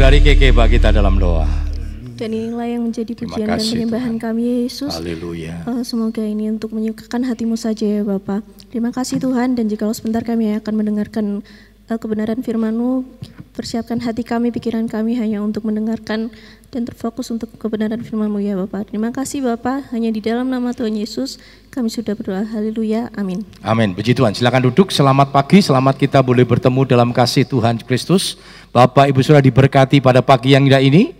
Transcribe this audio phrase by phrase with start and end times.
[0.00, 1.44] Saudari Keke bagi kita dalam doa.
[2.16, 4.24] Dan inilah yang menjadi pujian dan penyembahan Tuhan.
[4.32, 4.96] kami Yesus.
[4.96, 5.60] Haleluya.
[5.68, 8.40] Eh, semoga ini untuk menyukakan hatimu saja ya Bapak.
[8.72, 11.44] Terima kasih Tuhan dan jikalau sebentar kami akan mendengarkan
[11.92, 13.04] eh, kebenaran firman-Mu,
[13.52, 16.32] persiapkan hati kami, pikiran kami hanya untuk mendengarkan
[16.72, 18.88] dan terfokus untuk kebenaran firman-Mu ya Bapak.
[18.88, 21.36] Terima kasih Bapak, hanya di dalam nama Tuhan Yesus
[21.68, 22.48] kami sudah berdoa.
[22.48, 23.12] Haleluya.
[23.20, 23.44] Amin.
[23.60, 23.92] Amin.
[23.92, 24.32] Puji Tuhan.
[24.32, 24.90] Silakan duduk.
[24.96, 25.60] Selamat pagi.
[25.60, 28.40] Selamat kita boleh bertemu dalam kasih Tuhan Kristus.
[28.70, 31.10] Bapak Ibu sudah diberkati pada pagi yang indah ini.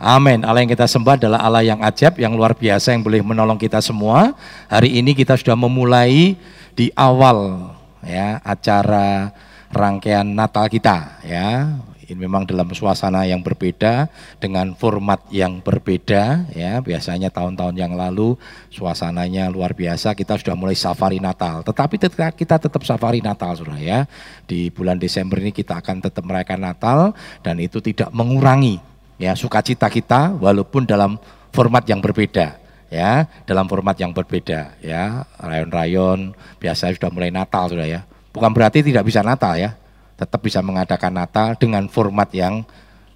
[0.00, 0.40] Amin.
[0.40, 3.82] Allah yang kita sembah adalah Allah yang ajaib, yang luar biasa, yang boleh menolong kita
[3.84, 4.32] semua.
[4.72, 6.38] Hari ini kita sudah memulai
[6.72, 7.68] di awal
[8.00, 9.36] ya acara
[9.68, 11.76] rangkaian Natal kita ya.
[12.08, 14.08] Ini memang dalam suasana yang berbeda
[14.40, 16.80] dengan format yang berbeda ya.
[16.80, 18.32] Biasanya tahun-tahun yang lalu
[18.72, 20.16] suasananya luar biasa.
[20.16, 21.60] Kita sudah mulai safari Natal.
[21.68, 24.08] Tetapi tetap- kita tetap safari Natal Saudara ya.
[24.48, 27.12] Di bulan Desember ini kita akan tetap merayakan Natal
[27.44, 28.80] dan itu tidak mengurangi
[29.20, 31.20] ya sukacita kita walaupun dalam
[31.52, 32.56] format yang berbeda
[32.88, 36.32] ya dalam format yang berbeda ya rayon-rayon
[36.62, 38.00] biasanya sudah mulai Natal sudah ya
[38.32, 39.74] bukan berarti tidak bisa Natal ya
[40.18, 42.66] tetap bisa mengadakan Natal dengan format yang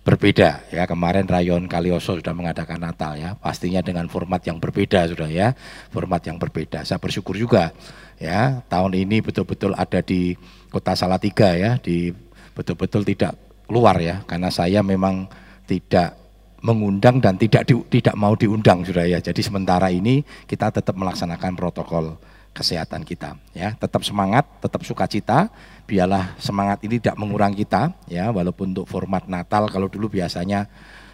[0.03, 5.31] berbeda ya kemarin rayon Kalioso sudah mengadakan Natal ya pastinya dengan format yang berbeda sudah
[5.31, 5.55] ya
[5.94, 7.70] format yang berbeda saya bersyukur juga
[8.19, 10.34] ya tahun ini betul-betul ada di
[10.75, 12.11] kota Salatiga ya di
[12.50, 13.39] betul-betul tidak
[13.70, 15.31] keluar ya karena saya memang
[15.70, 16.19] tidak
[16.62, 19.19] mengundang dan tidak di- tidak mau diundang sudah ya.
[19.19, 22.16] Jadi sementara ini kita tetap melaksanakan protokol
[22.55, 23.75] kesehatan kita ya.
[23.75, 25.50] Tetap semangat, tetap sukacita.
[25.83, 30.70] Biarlah semangat ini tidak mengurangi kita ya walaupun untuk format Natal kalau dulu biasanya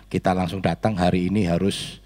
[0.09, 2.01] kita langsung datang hari ini harus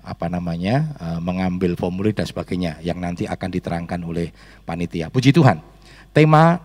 [0.00, 4.32] apa namanya eh, mengambil formulir dan sebagainya yang nanti akan diterangkan oleh
[4.64, 5.12] panitia.
[5.12, 5.60] Puji Tuhan.
[6.10, 6.58] Tema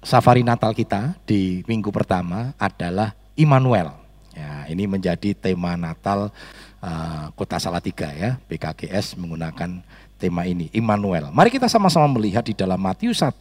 [0.00, 3.90] safari Natal kita di minggu pertama adalah Immanuel.
[4.34, 6.30] Ya, ini menjadi tema Natal
[6.78, 8.38] eh, Kota Salatiga ya.
[8.46, 9.82] BKGS menggunakan
[10.18, 11.34] tema ini Immanuel.
[11.34, 13.34] Mari kita sama-sama melihat di dalam Matius 1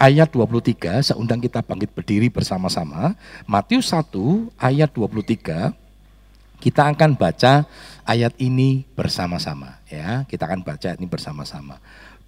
[0.00, 1.04] ayat 23.
[1.04, 3.12] Saya undang kita bangkit berdiri bersama-sama.
[3.44, 5.76] Matius 1 ayat 23
[6.60, 7.64] kita akan baca
[8.08, 10.24] ayat ini bersama-sama ya.
[10.24, 11.76] Kita akan baca ini bersama-sama.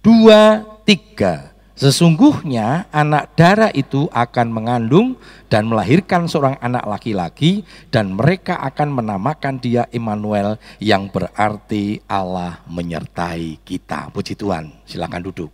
[0.05, 1.53] Dua, tiga.
[1.73, 5.17] Sesungguhnya anak darah itu akan mengandung
[5.49, 13.57] dan melahirkan seorang anak laki-laki dan mereka akan menamakan dia Immanuel yang berarti Allah menyertai
[13.65, 14.13] kita.
[14.13, 14.69] Puji Tuhan.
[14.85, 15.49] Silakan duduk.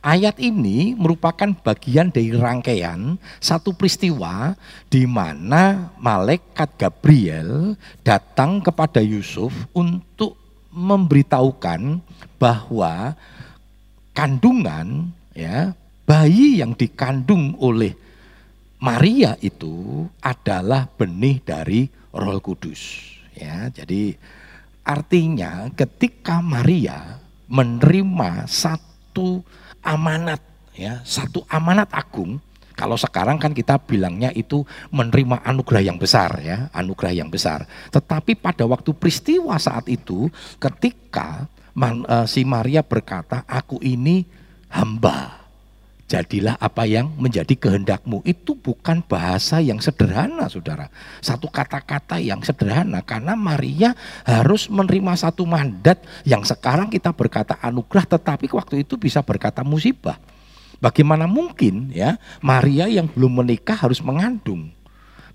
[0.00, 4.56] Ayat ini merupakan bagian dari rangkaian satu peristiwa
[4.88, 10.40] di mana malaikat Gabriel datang kepada Yusuf untuk
[10.72, 12.00] memberitahukan
[12.40, 13.12] bahwa
[14.16, 15.76] kandungan ya
[16.08, 17.92] bayi yang dikandung oleh
[18.80, 21.84] Maria itu adalah benih dari
[22.16, 23.04] Roh Kudus
[23.36, 23.68] ya.
[23.68, 24.16] Jadi
[24.80, 27.20] artinya ketika Maria
[27.52, 29.44] menerima satu
[29.80, 30.40] amanat
[30.76, 32.40] ya satu amanat agung
[32.80, 37.68] kalau sekarang kan kita bilangnya itu menerima anugerah yang besar ya, anugerah yang besar.
[37.92, 41.44] Tetapi pada waktu peristiwa saat itu ketika
[41.76, 44.24] man- eh, si Maria berkata, "Aku ini
[44.72, 45.39] hamba."
[46.10, 48.26] Jadilah apa yang menjadi kehendakmu.
[48.26, 50.90] Itu bukan bahasa yang sederhana, saudara.
[51.22, 53.94] Satu kata-kata yang sederhana, karena Maria
[54.26, 60.18] harus menerima satu mandat yang sekarang kita berkata anugerah, tetapi waktu itu bisa berkata musibah.
[60.82, 64.74] Bagaimana mungkin ya Maria yang belum menikah harus mengandung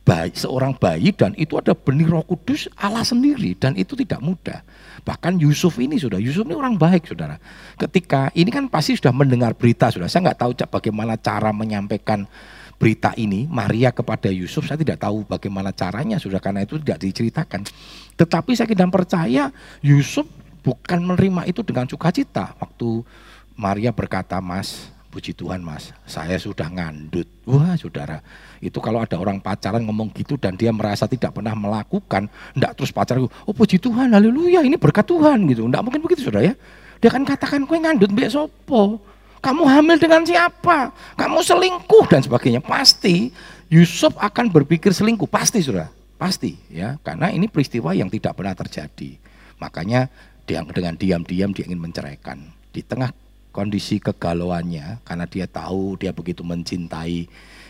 [0.06, 4.60] bayi, seorang bayi dan itu ada benih Roh Kudus Allah sendiri dan itu tidak mudah.
[5.04, 7.36] Bahkan Yusuf ini sudah Yusuf ini orang baik saudara.
[7.76, 10.08] Ketika ini kan pasti sudah mendengar berita sudah.
[10.08, 12.24] Saya nggak tahu bagaimana cara menyampaikan
[12.76, 17.64] berita ini Maria kepada Yusuf saya tidak tahu bagaimana caranya sudah karena itu tidak diceritakan.
[18.20, 20.28] Tetapi saya tidak percaya Yusuf
[20.66, 23.06] bukan menerima itu dengan sukacita waktu
[23.56, 27.24] Maria berkata mas Puji Tuhan mas, saya sudah ngandut.
[27.48, 28.20] Wah saudara,
[28.60, 32.92] itu kalau ada orang pacaran ngomong gitu dan dia merasa tidak pernah melakukan, enggak terus
[32.92, 35.72] pacaran, oh puji Tuhan, haleluya, ini berkat Tuhan gitu.
[35.72, 36.54] Enggak mungkin begitu saudara ya.
[37.00, 39.00] Dia akan katakan, kue ngandut mbak sopo,
[39.40, 42.60] kamu hamil dengan siapa, kamu selingkuh dan sebagainya.
[42.60, 43.32] Pasti
[43.72, 45.88] Yusuf akan berpikir selingkuh, pasti saudara,
[46.20, 47.00] pasti ya.
[47.00, 49.16] Karena ini peristiwa yang tidak pernah terjadi.
[49.64, 50.12] Makanya
[50.44, 52.52] dia dengan diam-diam dia ingin menceraikan.
[52.76, 53.16] Di tengah
[53.56, 57.24] kondisi kegalauannya karena dia tahu dia begitu mencintai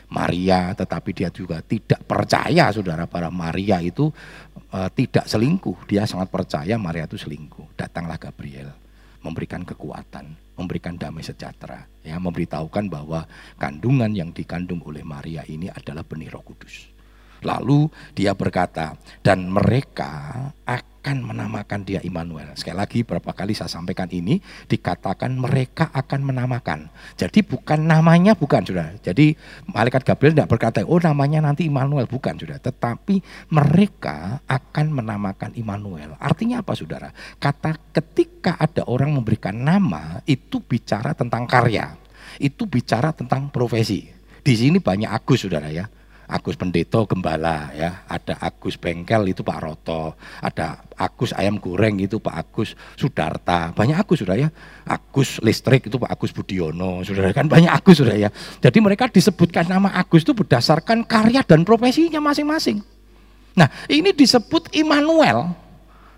[0.09, 4.09] Maria tetapi dia juga tidak percaya saudara para Maria itu
[4.73, 5.85] eh, tidak selingkuh.
[5.85, 7.77] Dia sangat percaya Maria itu selingkuh.
[7.77, 8.73] Datanglah Gabriel
[9.21, 13.27] memberikan kekuatan memberikan damai sejahtera ya memberitahukan bahwa
[13.59, 16.95] kandungan yang dikandung oleh Maria ini adalah benih Roh Kudus.
[17.43, 20.33] Lalu dia berkata, dan mereka
[20.65, 22.57] akan menamakan dia Immanuel.
[22.57, 26.89] Sekali lagi berapa kali saya sampaikan ini, dikatakan mereka akan menamakan.
[27.13, 28.97] Jadi bukan namanya, bukan sudah.
[29.05, 29.37] Jadi
[29.69, 32.57] malaikat Gabriel tidak berkata, oh namanya nanti Immanuel, bukan sudah.
[32.57, 33.21] Tetapi
[33.53, 36.17] mereka akan menamakan Immanuel.
[36.17, 37.13] Artinya apa saudara?
[37.37, 41.93] Kata ketika ada orang memberikan nama, itu bicara tentang karya.
[42.41, 44.09] Itu bicara tentang profesi.
[44.41, 45.85] Di sini banyak Agus saudara ya
[46.25, 52.17] Agus Pendeta Gembala ya, ada Agus Bengkel itu Pak Roto, ada Agus Ayam Goreng itu
[52.17, 54.49] Pak Agus Sudarta, banyak Agus sudah ya.
[54.89, 58.29] Agus Listrik itu Pak Agus Budiono, sudah kan banyak Agus sudah ya.
[58.57, 62.81] Jadi mereka disebutkan nama Agus itu berdasarkan karya dan profesinya masing-masing.
[63.55, 65.53] Nah, ini disebut Immanuel.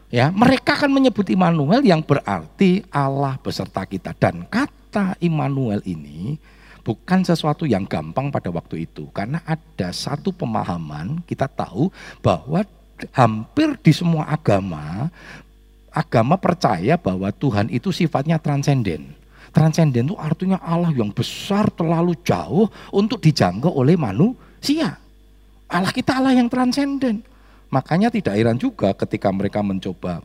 [0.08, 6.40] Ya, mereka akan menyebut Immanuel yang berarti Allah beserta kita dan kata Immanuel ini
[6.88, 11.92] bukan sesuatu yang gampang pada waktu itu karena ada satu pemahaman kita tahu
[12.24, 12.64] bahwa
[13.12, 15.12] hampir di semua agama
[15.92, 19.18] agama percaya bahwa Tuhan itu sifatnya transenden.
[19.50, 25.02] Transenden itu artinya Allah yang besar terlalu jauh untuk dijangkau oleh manusia.
[25.66, 27.26] Allah kita Allah yang transenden.
[27.74, 30.24] Makanya tidak heran juga ketika mereka mencoba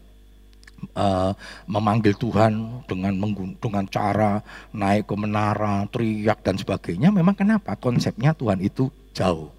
[0.95, 1.33] uh,
[1.67, 3.15] memanggil Tuhan dengan
[3.59, 4.43] dengan cara
[4.75, 7.15] naik ke menara, teriak dan sebagainya.
[7.15, 7.75] Memang kenapa?
[7.79, 9.51] Konsepnya Tuhan itu jauh.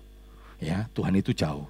[0.63, 1.67] Ya, Tuhan itu jauh.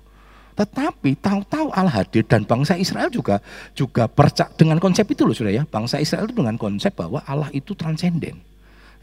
[0.54, 3.42] Tetapi tahu-tahu Allah hadir dan bangsa Israel juga
[3.74, 5.66] juga percaya dengan konsep itu loh sudah ya.
[5.66, 8.38] Bangsa Israel itu dengan konsep bahwa Allah itu transenden.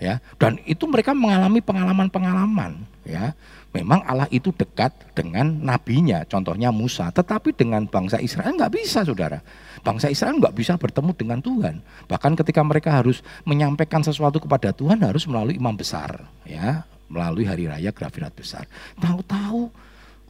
[0.01, 3.37] Ya, dan itu mereka mengalami pengalaman-pengalaman, ya.
[3.71, 7.13] Memang Allah itu dekat dengan nabinya, contohnya Musa.
[7.13, 9.45] Tetapi dengan bangsa Israel nggak bisa, saudara.
[9.81, 11.81] Bangsa Israel nggak bisa bertemu dengan Tuhan.
[12.07, 17.65] Bahkan ketika mereka harus menyampaikan sesuatu kepada Tuhan harus melalui imam besar, ya, melalui hari
[17.67, 18.69] raya grafirat besar.
[19.01, 19.73] Tahu-tahu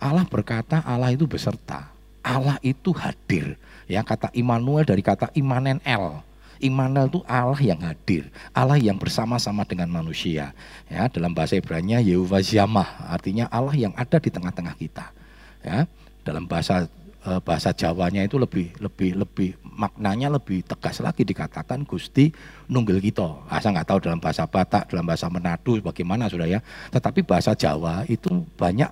[0.00, 1.90] Allah berkata Allah itu beserta,
[2.22, 3.58] Allah itu hadir.
[3.90, 6.22] Ya kata Immanuel dari kata Imanen El.
[6.60, 10.52] Immanuel itu Allah yang hadir, Allah yang bersama-sama dengan manusia.
[10.92, 12.44] Ya, dalam bahasa Ibrani Yehovah
[13.08, 15.08] artinya Allah yang ada di tengah-tengah kita.
[15.64, 15.88] Ya,
[16.20, 16.84] dalam bahasa
[17.20, 22.32] bahasa Jawanya itu lebih lebih lebih maknanya lebih tegas lagi dikatakan Gusti
[22.72, 23.44] nunggil kita.
[23.48, 26.64] Asa nggak tahu dalam bahasa Batak, dalam bahasa Manado bagaimana sudah ya.
[26.88, 28.88] Tetapi bahasa Jawa itu banyak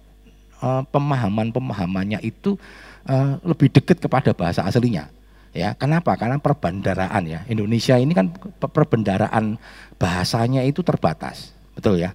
[0.60, 2.60] uh, pemahaman-pemahamannya itu
[3.08, 5.08] uh, lebih dekat kepada bahasa aslinya.
[5.56, 6.12] Ya, kenapa?
[6.14, 7.40] Karena perbendaraan ya.
[7.48, 9.56] Indonesia ini kan perbendaraan
[9.96, 11.56] bahasanya itu terbatas.
[11.72, 12.12] Betul ya?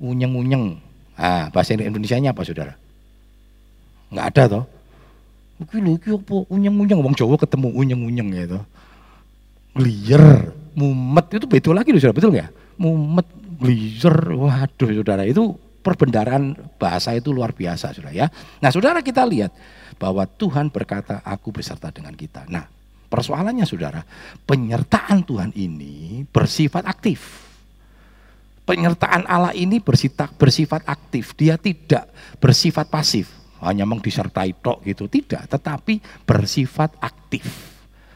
[0.00, 0.80] Unyeng-unyeng.
[1.14, 2.74] Ah, bahasa Indonesia-nya apa Saudara?
[4.10, 4.64] Enggak ada toh?
[5.62, 8.60] Iki lho iki apa unyeng-unyeng wong Jawa ketemu unyeng-unyeng gitu.
[9.74, 12.50] Gliyer, mumet itu beda lagi loh Saudara, betul nggak?
[12.78, 13.26] Mumet,
[13.62, 18.26] gliyer, waduh Saudara itu perbendaraan bahasa itu luar biasa Saudara ya.
[18.58, 19.54] Nah Saudara kita lihat
[19.98, 22.50] bahwa Tuhan berkata aku beserta dengan kita.
[22.50, 22.66] Nah
[23.06, 24.02] persoalannya Saudara,
[24.46, 27.46] penyertaan Tuhan ini bersifat aktif.
[28.64, 32.08] Penyertaan Allah ini bersifat aktif, dia tidak
[32.40, 37.44] bersifat pasif hanya disertai tok gitu, tidak, tetapi bersifat aktif.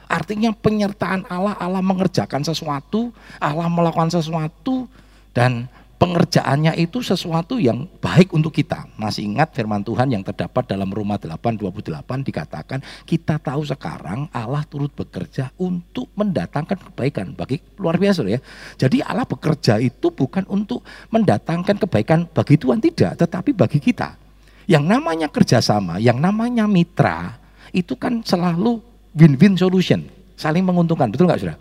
[0.09, 4.89] Artinya penyertaan Allah, Allah mengerjakan sesuatu, Allah melakukan sesuatu
[5.37, 5.69] dan
[5.99, 8.87] pengerjaannya itu sesuatu yang baik untuk kita.
[8.97, 14.95] Masih ingat firman Tuhan yang terdapat dalam Roma 8:28 dikatakan kita tahu sekarang Allah turut
[14.95, 18.41] bekerja untuk mendatangkan kebaikan bagi luar biasa ya.
[18.79, 24.28] Jadi Allah bekerja itu bukan untuk mendatangkan kebaikan bagi Tuhan tidak, tetapi bagi kita.
[24.69, 27.41] Yang namanya kerjasama, yang namanya mitra,
[27.73, 28.85] itu kan selalu
[29.17, 30.05] win-win solution,
[30.37, 31.57] saling menguntungkan, betul nggak sudah?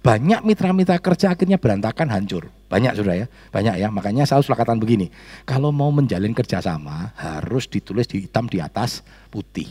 [0.00, 2.50] Banyak mitra-mitra kerja akhirnya berantakan, hancur.
[2.66, 3.88] Banyak sudah ya, banyak ya.
[3.92, 5.06] Makanya saya selalu katakan begini,
[5.44, 9.68] kalau mau menjalin kerjasama harus ditulis di hitam di atas putih.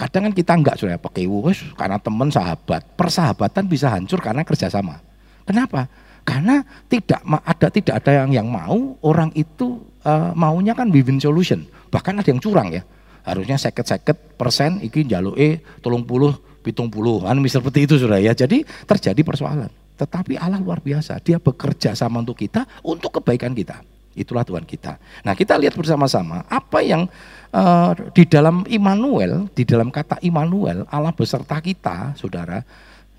[0.00, 2.96] Kadang kan kita enggak sudah pakai wus karena teman sahabat.
[2.96, 4.96] Persahabatan bisa hancur karena kerjasama.
[5.44, 5.92] Kenapa?
[6.24, 9.76] Karena tidak ada tidak ada yang yang mau orang itu
[10.08, 11.68] uh, maunya kan win-win solution.
[11.90, 12.82] Bahkan ada yang curang ya.
[13.26, 15.04] Harusnya seket-seket persen iki
[15.36, 16.32] e tolong puluh,
[16.64, 17.20] pitung puluh.
[17.26, 18.32] Kan seperti itu sudah ya.
[18.32, 19.68] Jadi terjadi persoalan.
[20.00, 21.20] Tetapi Allah luar biasa.
[21.20, 23.84] Dia bekerja sama untuk kita, untuk kebaikan kita.
[24.16, 24.96] Itulah Tuhan kita.
[25.22, 27.06] Nah kita lihat bersama-sama apa yang
[27.54, 32.64] uh, di dalam Immanuel, di dalam kata Immanuel, Allah beserta kita, saudara.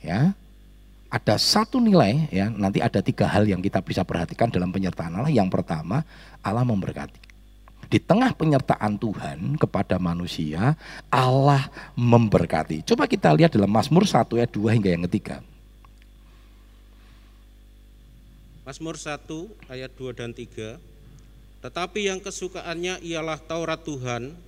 [0.02, 0.34] Ya,
[1.12, 5.30] ada satu nilai ya nanti ada tiga hal yang kita bisa perhatikan dalam penyertaan Allah
[5.30, 6.08] yang pertama
[6.40, 7.31] Allah memberkati
[7.92, 10.80] di tengah penyertaan Tuhan kepada manusia,
[11.12, 11.68] Allah
[12.00, 12.88] memberkati.
[12.88, 15.44] Coba kita lihat dalam Mazmur 1 ayat 2 hingga yang ketiga.
[18.64, 19.28] Mazmur 1
[19.68, 20.80] ayat 2 dan 3.
[21.60, 24.40] Tetapi yang kesukaannya ialah Taurat Tuhan,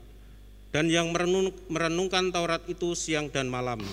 [0.71, 3.83] dan yang merenung, merenungkan Taurat itu siang dan malam.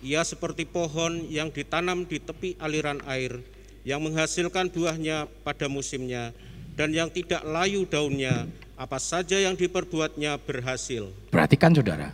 [0.00, 3.44] Ia seperti pohon yang ditanam di tepi aliran air,
[3.84, 6.32] yang menghasilkan buahnya pada musimnya,
[6.80, 11.08] dan yang tidak layu daunnya, apa saja yang diperbuatnya berhasil.
[11.32, 12.12] Perhatikan saudara,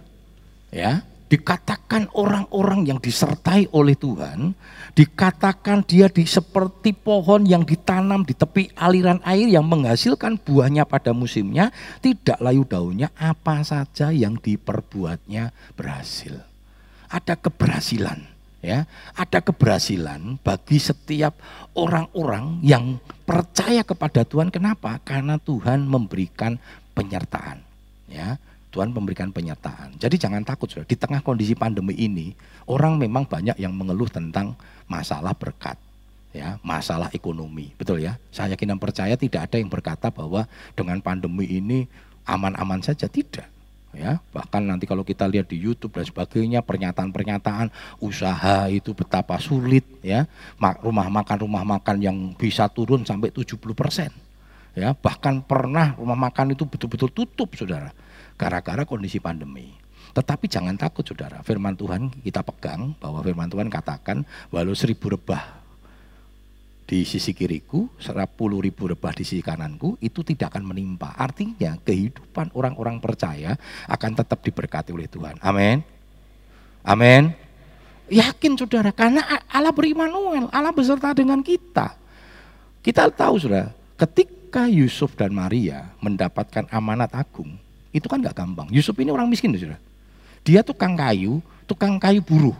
[0.70, 1.02] ya
[1.32, 4.52] dikatakan orang-orang yang disertai oleh Tuhan,
[4.92, 11.16] dikatakan dia di seperti pohon yang ditanam di tepi aliran air yang menghasilkan buahnya pada
[11.16, 11.72] musimnya,
[12.04, 16.36] tidak layu daunnya, apa saja yang diperbuatnya berhasil.
[17.08, 18.28] Ada keberhasilan,
[18.62, 18.88] ya,
[19.18, 21.36] ada keberhasilan bagi setiap
[21.76, 22.96] orang-orang yang
[23.28, 24.48] percaya kepada Tuhan.
[24.48, 25.02] Kenapa?
[25.02, 26.56] Karena Tuhan memberikan
[26.94, 27.60] penyertaan,
[28.08, 28.40] ya
[28.72, 30.00] Tuhan memberikan penyertaan.
[30.00, 30.88] Jadi jangan takut sudah.
[30.88, 32.32] Di tengah kondisi pandemi ini,
[32.64, 34.56] orang memang banyak yang mengeluh tentang
[34.88, 35.76] masalah berkat.
[36.32, 38.16] Ya, masalah ekonomi, betul ya.
[38.32, 41.84] Saya yakin dan percaya tidak ada yang berkata bahwa dengan pandemi ini
[42.24, 43.51] aman-aman saja, tidak.
[43.92, 47.68] Ya, bahkan nanti kalau kita lihat di YouTube dan sebagainya pernyataan-pernyataan
[48.00, 50.24] usaha itu betapa sulit ya.
[50.56, 54.08] Rumah makan rumah makan yang bisa turun sampai 70 persen.
[54.72, 57.92] Ya, bahkan pernah rumah makan itu betul-betul tutup, saudara
[58.42, 59.70] gara-gara kondisi pandemi.
[60.12, 65.61] Tetapi jangan takut saudara, firman Tuhan kita pegang bahwa firman Tuhan katakan walau seribu rebah
[66.82, 71.14] di sisi kiriku, sepuluh ribu rebah di sisi kananku, itu tidak akan menimpa.
[71.16, 73.56] Artinya kehidupan orang-orang percaya
[73.88, 75.40] akan tetap diberkati oleh Tuhan.
[75.40, 75.80] Amin.
[76.82, 77.32] Amin.
[78.12, 81.96] Yakin saudara, karena Allah berimanuel, Allah beserta dengan kita.
[82.82, 87.56] Kita tahu saudara, ketika Yusuf dan Maria mendapatkan amanat agung,
[87.94, 88.68] itu kan nggak gampang.
[88.68, 89.80] Yusuf ini orang miskin, sudah.
[90.42, 92.58] Dia tukang kayu, tukang kayu buruh.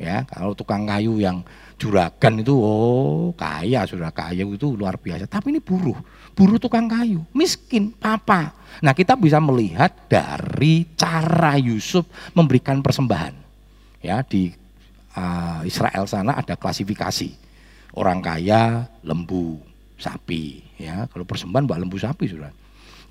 [0.00, 1.44] Ya, kalau tukang kayu yang
[1.80, 5.24] juragan itu, oh kaya sudah kaya itu luar biasa.
[5.24, 5.96] Tapi ini buruh,
[6.36, 8.52] buruh tukang kayu, miskin, apa?
[8.84, 12.04] Nah kita bisa melihat dari cara Yusuf
[12.36, 13.32] memberikan persembahan.
[14.04, 14.52] Ya di
[15.16, 17.32] uh, Israel sana ada klasifikasi
[17.96, 19.58] orang kaya lembu
[19.96, 20.60] sapi.
[20.76, 22.52] Ya kalau persembahan bawa lembu sapi sudah.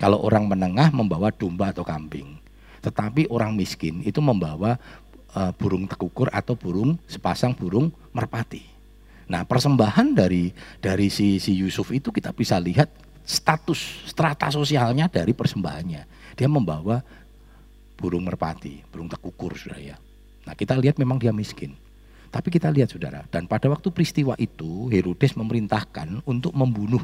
[0.00, 2.40] Kalau orang menengah membawa domba atau kambing.
[2.80, 4.80] Tetapi orang miskin itu membawa
[5.36, 8.62] uh, burung tekukur atau burung sepasang burung merpati.
[9.30, 10.50] Nah, persembahan dari
[10.82, 12.90] dari si, si Yusuf itu kita bisa lihat
[13.22, 16.02] status strata sosialnya dari persembahannya.
[16.34, 16.98] Dia membawa
[17.94, 19.96] burung merpati, burung tekukur sudah ya.
[20.48, 21.78] Nah, kita lihat memang dia miskin.
[22.30, 27.02] Tapi kita lihat saudara, dan pada waktu peristiwa itu Herodes memerintahkan untuk membunuh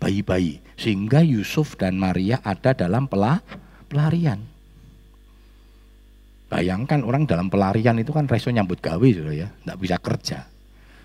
[0.00, 0.64] bayi-bayi.
[0.80, 3.44] Sehingga Yusuf dan Maria ada dalam pelah,
[3.92, 4.51] pelarian.
[6.52, 10.38] Bayangkan orang dalam pelarian itu kan reso nyambut gawe sudah ya, tidak bisa kerja.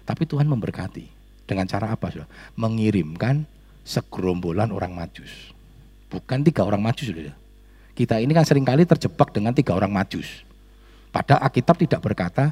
[0.03, 1.15] Tapi Tuhan memberkati.
[1.47, 2.27] Dengan cara apa sudah?
[2.59, 3.47] Mengirimkan
[3.87, 5.55] segerombolan orang majus.
[6.11, 7.31] Bukan tiga orang majus sudah.
[7.95, 10.43] Kita ini kan sering kali terjebak dengan tiga orang majus.
[11.15, 12.51] Pada Alkitab tidak berkata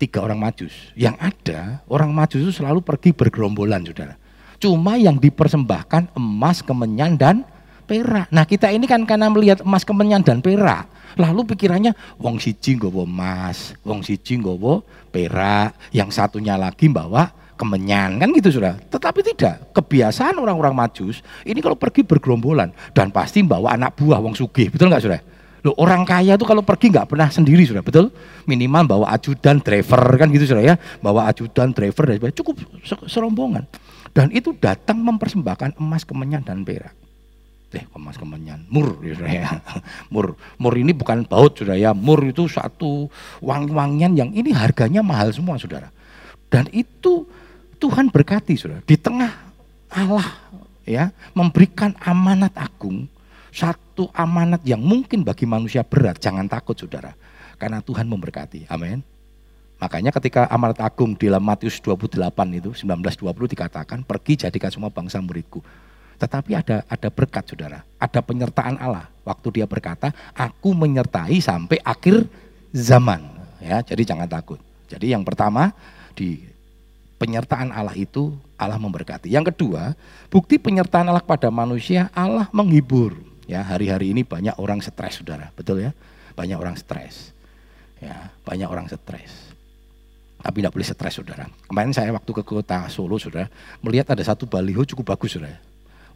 [0.00, 0.72] tiga orang majus.
[0.96, 4.16] Yang ada orang majus itu selalu pergi bergerombolan saudara.
[4.56, 7.44] Cuma yang dipersembahkan emas, kemenyan, dan
[7.90, 8.30] perak.
[8.30, 10.86] Nah kita ini kan karena melihat emas, kemenyan, dan perak.
[11.18, 11.90] Lalu pikirannya,
[12.22, 18.62] wong siji nggowo emas, wong siji nggowo perak, yang satunya lagi bawa kemenyan, kan gitu
[18.62, 18.78] sudah.
[18.78, 24.38] Tetapi tidak, kebiasaan orang-orang majus, ini kalau pergi bergerombolan, dan pasti bawa anak buah, wong
[24.38, 25.20] sugih, betul nggak sudah?
[25.60, 28.08] Loh, orang kaya itu kalau pergi nggak pernah sendiri sudah betul
[28.48, 32.64] minimal bawa ajudan driver kan gitu sudah ya bawa ajudan driver dan cukup
[33.04, 33.68] serombongan
[34.16, 36.99] dan itu datang mempersembahkan emas, kemenyan dan perak.
[37.70, 39.62] Eh, emas kemenyan, mur ya ya.
[40.12, 41.94] Mur, mur ini bukan baut sudah ya.
[41.94, 43.06] Mur itu satu
[43.38, 45.86] wangi-wangian yang ini harganya mahal semua saudara.
[46.50, 47.30] Dan itu
[47.78, 48.82] Tuhan berkati saudara.
[48.82, 49.30] Di tengah
[49.94, 50.26] Allah
[50.82, 53.06] ya memberikan amanat agung
[53.54, 57.14] satu amanat yang mungkin bagi manusia berat jangan takut saudara
[57.58, 59.02] karena Tuhan memberkati amin
[59.80, 62.20] Makanya ketika amanat agung di dalam Matius 28
[62.52, 65.64] itu 1920 dikatakan pergi jadikan semua bangsa muridku.
[66.20, 69.08] Tetapi ada ada berkat saudara, ada penyertaan Allah.
[69.24, 72.28] Waktu dia berkata, aku menyertai sampai akhir
[72.76, 73.24] zaman.
[73.56, 74.60] Ya, jadi jangan takut.
[74.92, 75.72] Jadi yang pertama
[76.12, 76.44] di
[77.16, 79.32] penyertaan Allah itu Allah memberkati.
[79.32, 79.96] Yang kedua,
[80.28, 83.16] bukti penyertaan Allah pada manusia, Allah menghibur.
[83.48, 85.48] Ya, hari-hari ini banyak orang stres, Saudara.
[85.56, 85.90] Betul ya?
[86.36, 87.32] Banyak orang stres.
[88.00, 89.50] Ya, banyak orang stres
[90.40, 91.44] tapi tidak boleh stres saudara.
[91.68, 93.46] Kemarin saya waktu ke kota Solo saudara,
[93.84, 95.60] melihat ada satu baliho cukup bagus saudara.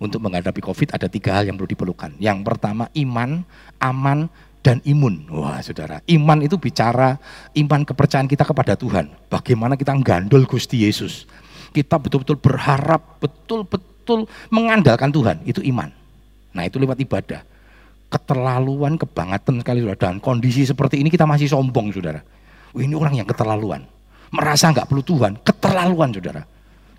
[0.04, 2.20] Untuk menghadapi COVID ada tiga hal yang perlu diperlukan.
[2.20, 3.40] Yang pertama iman,
[3.80, 4.28] aman,
[4.61, 5.25] dan imun.
[5.32, 7.16] Wah saudara, iman itu bicara
[7.56, 9.08] iman kepercayaan kita kepada Tuhan.
[9.32, 11.25] Bagaimana kita menggandol Gusti Yesus.
[11.73, 15.40] Kita betul-betul berharap, betul-betul mengandalkan Tuhan.
[15.49, 15.88] Itu iman.
[16.52, 17.40] Nah itu lewat ibadah.
[18.14, 19.99] keterlaluan, kebangetan sekali saudara.
[19.99, 22.23] Dan kondisi seperti ini kita masih sombong saudara.
[22.70, 23.82] Ini orang yang keterlaluan.
[24.30, 26.46] Merasa nggak perlu Tuhan, keterlaluan saudara.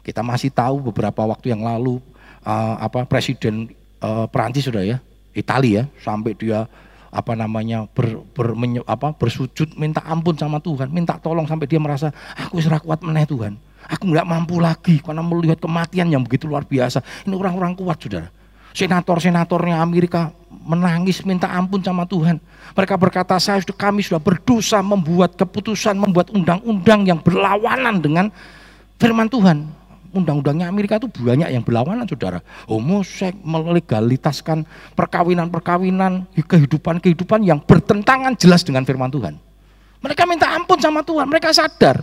[0.03, 2.03] Kita masih tahu beberapa waktu yang lalu
[2.45, 4.97] uh, apa Presiden uh, Perancis sudah ya,
[5.33, 6.69] Italia ya, sampai dia
[7.15, 11.79] apa namanya ber, ber, menye, apa, bersujud minta ampun sama Tuhan, minta tolong sampai dia
[11.79, 13.55] merasa aku serak kuat meneh Tuhan.
[13.85, 17.05] Aku nggak mampu lagi karena melihat kematian yang begitu luar biasa.
[17.23, 18.33] Ini orang-orang kuat saudara.
[18.75, 22.41] Senator-senatornya Amerika menangis minta ampun sama Tuhan.
[22.75, 28.27] Mereka berkata, saya sudah kami sudah berdosa membuat keputusan, membuat undang-undang yang berlawanan dengan
[28.99, 29.69] firman Tuhan.
[30.15, 32.39] Undang-undangnya Amerika itu banyak yang berlawanan saudara.
[32.71, 34.63] Homoseks melegalitaskan
[34.95, 39.35] perkawinan-perkawinan, kehidupan-kehidupan yang bertentangan jelas dengan firman Tuhan.
[39.99, 41.99] Mereka minta ampun sama Tuhan, mereka sadar.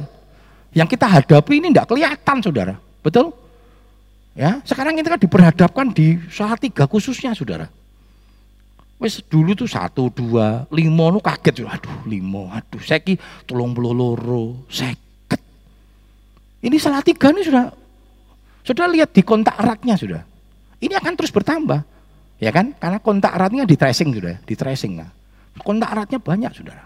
[0.76, 3.32] Yang kita hadapi ini tidak kelihatan saudara, betul?
[4.36, 7.72] Ya, sekarang kita kan diperhadapkan di salah tiga khususnya, saudara.
[9.00, 15.42] Wes dulu tuh satu, dua, lima, nu kaget, aduh lima, aduh seki tolong loro, seket.
[16.62, 17.66] Ini salah tiga nih sudah,
[18.62, 20.22] sudah lihat di kontak eratnya sudah.
[20.82, 21.82] Ini akan terus bertambah,
[22.42, 22.74] ya kan?
[22.74, 24.92] Karena kontak eratnya di tracing sudah, di tracing.
[24.98, 25.10] Nah.
[25.62, 26.84] Kontak eratnya banyak, saudara.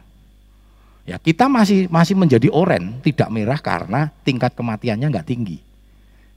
[1.07, 5.67] Ya kita masih masih menjadi oren, tidak merah karena tingkat kematiannya nggak tinggi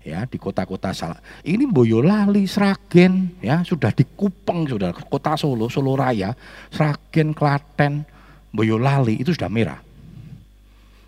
[0.03, 1.19] ya di kota-kota salah.
[1.43, 6.31] Ini Boyolali, Sragen, ya sudah di Kupeng sudah kota Solo, Solo Raya,
[6.72, 8.03] Sragen, Klaten,
[8.50, 9.79] Boyolali itu sudah merah.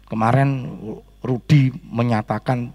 [0.05, 0.67] Kemarin
[1.23, 2.73] Rudi menyatakan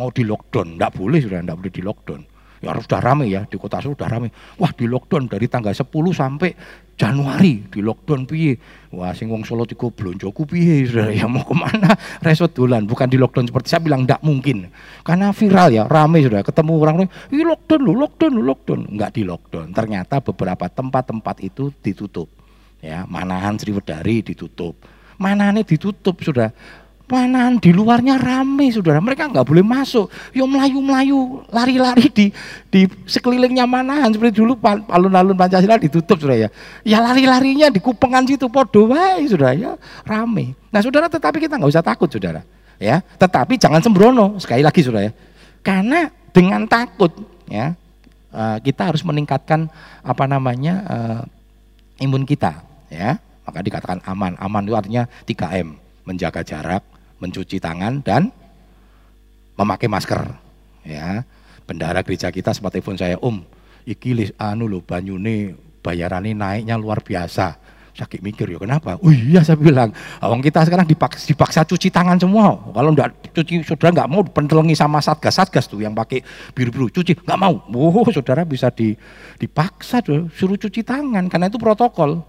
[0.00, 2.22] mau di lockdown, tidak boleh sudah, tidak boleh di lockdown.
[2.60, 4.28] Ya harus sudah rame ya, di kota sudah rame.
[4.60, 6.52] Wah di lockdown dari tanggal 10 sampai
[6.92, 8.60] Januari di lockdown piye.
[8.92, 10.84] Wah sing wong Solo tiku blonjoku piye
[11.16, 14.68] ya mau ke mana resot dolan bukan di lockdown seperti saya bilang tidak mungkin.
[15.00, 16.96] Karena viral ya, rame sudah ketemu orang
[17.32, 18.80] ini lockdown lu, lockdown lu, lockdown.
[18.92, 19.72] Enggak di lockdown.
[19.72, 22.28] Ternyata beberapa tempat-tempat itu ditutup.
[22.84, 24.76] Ya, Manahan Sriwedari ditutup.
[25.20, 26.48] Manane ditutup sudah
[27.10, 30.06] Panahan di luarnya rame saudara, mereka nggak boleh masuk.
[30.30, 32.30] Yo melayu-melayu, lari-lari di
[32.70, 34.54] di sekelilingnya Manahan seperti dulu
[34.86, 36.48] alun-alun Pancasila ditutup saudara ya.
[36.86, 39.74] Ya lari-larinya di kupengan situ podo wae saudara ya,
[40.06, 40.54] rame.
[40.70, 42.46] Nah saudara tetapi kita nggak usah takut saudara
[42.78, 43.02] ya.
[43.02, 45.12] Tetapi jangan sembrono sekali lagi saudara ya.
[45.66, 47.10] Karena dengan takut
[47.50, 47.74] ya
[48.30, 49.66] eh, kita harus meningkatkan
[50.06, 51.22] apa namanya uh,
[51.98, 53.18] imun kita ya.
[53.42, 54.38] Maka dikatakan aman.
[54.38, 55.74] Aman itu artinya 3M,
[56.06, 56.86] menjaga jarak,
[57.20, 58.32] mencuci tangan dan
[59.54, 60.24] memakai masker.
[60.80, 61.28] Ya,
[61.68, 63.44] bendara gereja kita sempat telepon saya, Om,
[63.84, 65.54] iki lis anu lo banyune
[65.84, 67.60] bayarannya naiknya luar biasa.
[67.90, 68.96] Sakit mikir ya kenapa?
[69.02, 69.92] Oh iya saya bilang,
[70.24, 72.56] orang kita sekarang dipaksa, dipaksa cuci tangan semua.
[72.72, 76.24] Kalau enggak cuci, saudara nggak mau pentelengi sama satgas, satgas tuh yang pakai
[76.56, 77.60] biru-biru cuci, nggak mau.
[77.60, 78.94] Oh saudara bisa di,
[79.36, 82.24] dipaksa tuh suruh cuci tangan karena itu protokol,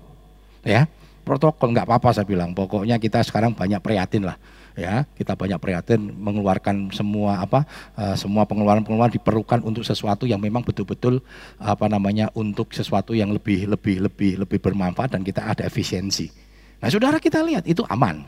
[0.65, 0.89] ya
[1.23, 2.51] protokol nggak apa-apa saya bilang.
[2.57, 4.35] Pokoknya kita sekarang banyak prihatin lah
[4.77, 7.67] ya kita banyak prihatin mengeluarkan semua apa
[7.99, 11.19] uh, semua pengeluaran-pengeluaran diperlukan untuk sesuatu yang memang betul-betul
[11.59, 16.31] apa namanya untuk sesuatu yang lebih lebih lebih lebih bermanfaat dan kita ada efisiensi.
[16.81, 18.25] Nah, saudara kita lihat itu aman,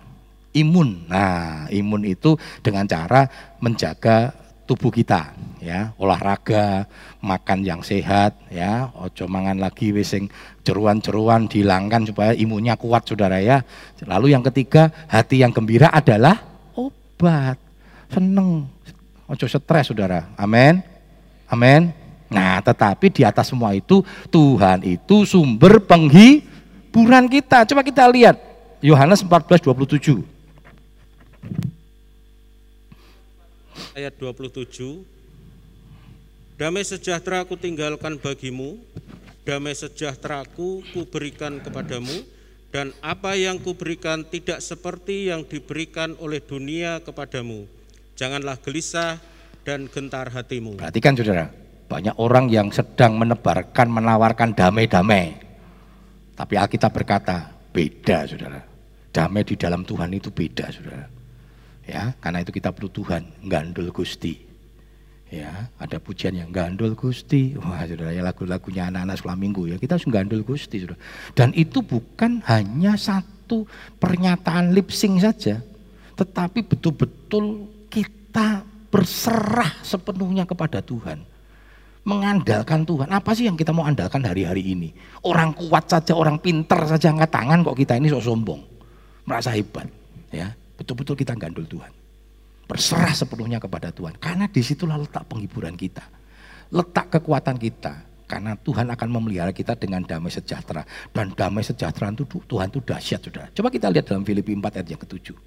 [0.54, 1.10] imun.
[1.10, 3.26] Nah, imun itu dengan cara
[3.58, 5.92] menjaga tubuh kita ya.
[6.00, 6.88] Olahraga
[7.24, 8.92] makan yang sehat ya.
[9.00, 10.28] Ojo mangan lagi wesing
[10.64, 13.64] ceruan-ceruan dihilangkan supaya imunnya kuat saudara ya.
[14.04, 16.40] Lalu yang ketiga hati yang gembira adalah
[16.76, 17.60] obat.
[18.12, 18.68] Seneng.
[19.28, 20.32] Ojo stres saudara.
[20.36, 20.84] Amin.
[21.48, 21.92] Amin.
[22.34, 24.02] Nah tetapi di atas semua itu
[24.34, 27.64] Tuhan itu sumber penghiburan kita.
[27.70, 28.36] Coba kita lihat
[28.84, 30.34] Yohanes 14 27
[33.94, 35.06] ayat 27
[36.54, 38.78] Damai sejahtera aku tinggalkan bagimu,
[39.42, 42.14] damai sejahtera aku kuberikan kepadamu,
[42.70, 47.66] dan apa yang kuberikan tidak seperti yang diberikan oleh dunia kepadamu.
[48.14, 49.18] Janganlah gelisah
[49.66, 50.78] dan gentar hatimu.
[50.78, 51.50] Perhatikan saudara,
[51.90, 55.34] banyak orang yang sedang menebarkan, menawarkan damai-damai.
[56.38, 58.62] Tapi Alkitab berkata, beda saudara.
[59.10, 61.13] Damai di dalam Tuhan itu beda saudara.
[61.94, 64.34] Ya, karena itu kita perlu Tuhan, gandul Gusti.
[65.30, 67.54] Ya, ada pujian yang gandul Gusti.
[67.54, 69.76] Wah, Saudara, ya lagu-lagunya anak-anak sekolah minggu ya.
[69.78, 70.98] Kita harus gandul Gusti, Saudara.
[71.38, 73.70] Dan itu bukan hanya satu
[74.02, 75.62] pernyataan lip sync saja,
[76.18, 81.22] tetapi betul-betul kita berserah sepenuhnya kepada Tuhan.
[82.10, 83.14] Mengandalkan Tuhan.
[83.14, 84.90] Apa sih yang kita mau andalkan hari-hari ini?
[85.22, 88.62] Orang kuat saja, orang pinter saja angkat tangan kok kita ini sok sombong.
[89.30, 89.88] Merasa hebat,
[90.34, 91.88] ya Betul-betul kita gandul Tuhan.
[92.68, 94.20] Berserah sepenuhnya kepada Tuhan.
[94.20, 96.04] Karena di situlah letak penghiburan kita.
[96.76, 98.04] Letak kekuatan kita.
[98.28, 100.84] Karena Tuhan akan memelihara kita dengan damai sejahtera.
[101.16, 103.48] Dan damai sejahtera itu Tuhan itu dahsyat sudah.
[103.56, 105.38] Coba kita lihat dalam Filipi 4 ayat yang ketujuh.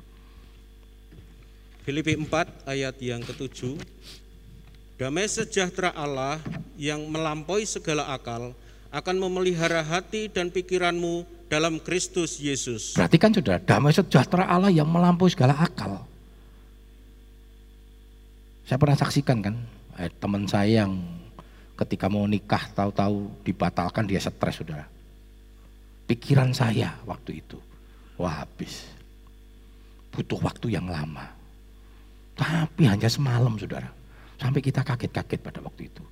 [1.85, 3.77] Filipi 4 ayat yang ketujuh.
[4.97, 6.41] Damai sejahtera Allah
[6.81, 8.57] yang melampaui segala akal
[8.89, 12.95] akan memelihara hati dan pikiranmu dalam Kristus Yesus.
[12.99, 16.03] Berarti kan sudah damai sejahtera Allah yang melampaui segala akal.
[18.67, 19.55] Saya pernah saksikan kan,
[20.03, 20.99] eh, teman saya yang
[21.79, 24.91] ketika mau nikah tahu-tahu dibatalkan dia stres saudara.
[26.11, 27.59] Pikiran saya waktu itu,
[28.19, 28.91] wah habis.
[30.11, 31.31] Butuh waktu yang lama.
[32.35, 33.91] Tapi hanya semalam saudara.
[34.37, 36.05] Sampai kita kaget-kaget pada waktu itu.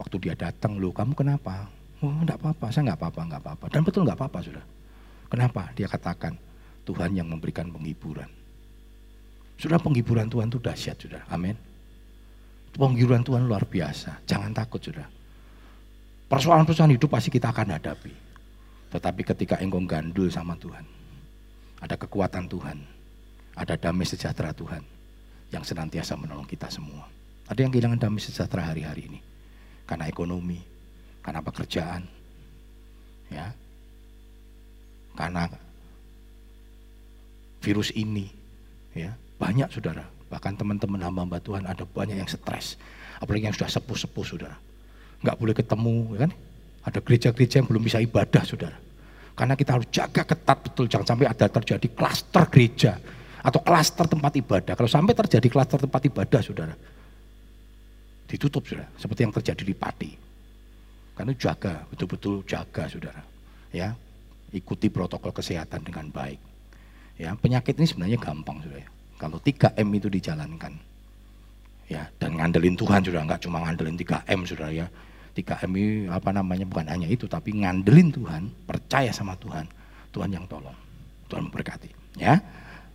[0.00, 1.68] Waktu dia datang, lu kamu kenapa?
[2.00, 3.66] Oh enggak apa-apa, saya enggak apa-apa, enggak apa-apa.
[3.68, 4.64] Dan betul enggak apa-apa sudah.
[5.28, 5.62] Kenapa?
[5.76, 6.34] Dia katakan,
[6.88, 8.26] Tuhan yang memberikan penghiburan.
[9.60, 11.22] Sudah penghiburan Tuhan itu dahsyat sudah.
[11.28, 11.54] Amin.
[12.72, 14.24] Penghiburan Tuhan luar biasa.
[14.24, 15.04] Jangan takut sudah.
[16.32, 18.14] Persoalan-persoalan hidup pasti kita akan hadapi.
[18.90, 20.82] Tetapi ketika engkau gandul sama Tuhan,
[21.78, 22.78] ada kekuatan Tuhan,
[23.54, 24.82] ada damai sejahtera Tuhan
[25.50, 27.06] yang senantiasa menolong kita semua.
[27.50, 29.20] Ada yang kehilangan damai sejahtera hari-hari ini
[29.86, 30.62] karena ekonomi,
[31.30, 32.02] karena pekerjaan,
[33.30, 33.54] ya,
[35.14, 35.46] karena
[37.62, 38.26] virus ini,
[38.98, 40.02] ya, banyak saudara.
[40.26, 42.74] Bahkan teman-teman hamba-hamba Tuhan ada banyak yang stres,
[43.22, 44.58] apalagi yang sudah sepuh-sepuh saudara.
[45.22, 46.32] Nggak boleh ketemu, ya kan?
[46.90, 48.74] Ada gereja-gereja yang belum bisa ibadah saudara.
[49.38, 52.98] Karena kita harus jaga ketat betul, jangan sampai ada terjadi klaster gereja
[53.38, 54.74] atau klaster tempat ibadah.
[54.74, 56.74] Kalau sampai terjadi klaster tempat ibadah saudara,
[58.26, 60.29] ditutup saudara, seperti yang terjadi di Pati.
[61.20, 63.20] Karena jaga, betul-betul jaga saudara.
[63.76, 63.92] Ya,
[64.56, 66.40] ikuti protokol kesehatan dengan baik.
[67.20, 68.88] Ya, penyakit ini sebenarnya gampang saudara.
[69.20, 70.80] Kalau 3M itu dijalankan,
[71.92, 74.88] ya dan ngandelin Tuhan sudah nggak cuma ngandelin 3M saudara ya.
[75.36, 79.68] 3M ini apa namanya bukan hanya itu tapi ngandelin Tuhan, percaya sama Tuhan,
[80.16, 80.72] Tuhan yang tolong,
[81.28, 82.16] Tuhan memberkati.
[82.16, 82.40] Ya,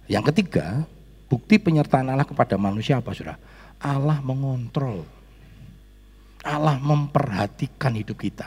[0.09, 0.81] yang ketiga
[1.29, 3.37] bukti penyertaan Allah kepada manusia apa saudara?
[3.77, 5.05] Allah mengontrol,
[6.45, 8.45] Allah memperhatikan hidup kita.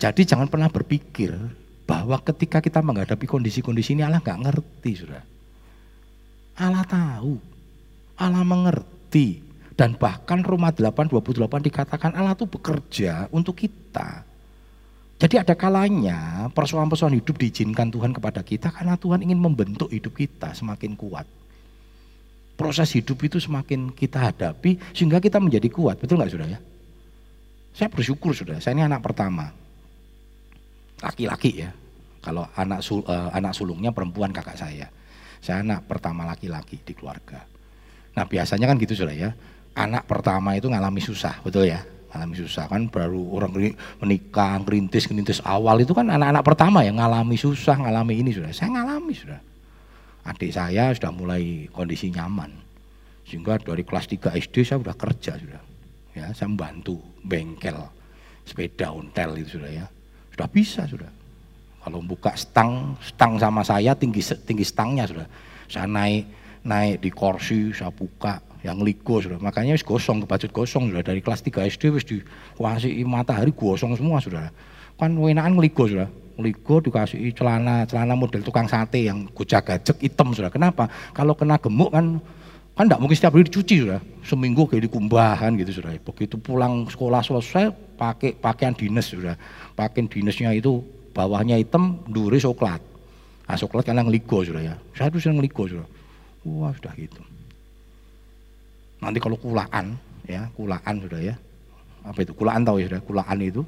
[0.00, 1.36] Jadi jangan pernah berpikir
[1.84, 5.22] bahwa ketika kita menghadapi kondisi-kondisi ini Allah nggak ngerti sudah.
[6.56, 7.36] Allah tahu,
[8.16, 9.44] Allah mengerti.
[9.74, 14.22] Dan bahkan Roma 8:28 dikatakan Allah itu bekerja untuk kita.
[15.18, 20.54] Jadi ada kalanya persoalan-persoalan hidup diizinkan Tuhan kepada kita karena Tuhan ingin membentuk hidup kita
[20.54, 21.26] semakin kuat.
[22.54, 25.98] Proses hidup itu semakin kita hadapi sehingga kita menjadi kuat.
[25.98, 26.58] Betul nggak sudah ya?
[27.74, 29.50] Saya bersyukur sudah, saya ini anak pertama.
[31.02, 31.74] Laki-laki ya.
[32.22, 34.86] Kalau anak sul, uh, anak sulungnya perempuan kakak saya.
[35.42, 37.42] Saya anak pertama laki-laki di keluarga.
[38.14, 39.34] Nah biasanya kan gitu sudah ya.
[39.74, 41.82] Anak pertama itu ngalami susah, betul ya?
[42.14, 47.34] Ngalami susah kan baru orang menikah, ngerintis, ngerintis awal itu kan anak-anak pertama yang ngalami
[47.34, 48.54] susah, ngalami ini sudah.
[48.54, 49.42] Saya ngalami sudah.
[50.30, 52.54] Adik saya sudah mulai kondisi nyaman.
[53.26, 55.73] Sehingga dari kelas 3 SD saya sudah kerja sudah.
[56.14, 57.74] Ya, saya membantu bengkel
[58.46, 59.86] sepeda ontel itu sudah ya.
[60.30, 61.10] Sudah bisa sudah.
[61.84, 65.26] Kalau buka stang, stang sama saya tinggi tinggi stangnya sudah.
[65.68, 66.24] Saya naik
[66.64, 69.36] naik di kursi, saya buka yang ligo sudah.
[69.36, 74.22] Makanya wis gosong, kebacut gosong sudah dari kelas 3 SD wis dikuasai matahari gosong semua
[74.24, 74.48] sudah.
[74.96, 76.08] Kan wenaan ngeligo sudah.
[76.34, 80.48] Ngeligo dikasih celana celana model tukang sate yang gojak gajek hitam sudah.
[80.48, 80.88] Kenapa?
[81.12, 82.18] Kalau kena gemuk kan
[82.74, 87.22] kan tidak mungkin setiap hari dicuci sudah seminggu kayak dikumbahan gitu sudah begitu pulang sekolah
[87.22, 89.38] selesai pakai pakaian dinas sudah
[89.78, 90.82] pakaian dinasnya itu
[91.14, 92.82] bawahnya hitam, duri coklat.
[93.46, 94.74] Nah, coklat kan yang ligo sudah ya.
[94.98, 95.86] Saya tuh senang ligo sudah.
[96.44, 97.22] Wah sudah gitu.
[98.98, 99.94] Nanti kalau kulaan,
[100.26, 101.34] ya kulaan sudah ya.
[102.04, 103.00] Apa itu kulaan tahu ya sudah.
[103.06, 103.62] Kulaan itu